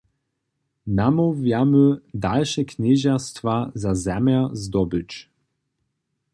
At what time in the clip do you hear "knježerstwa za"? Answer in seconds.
2.65-3.91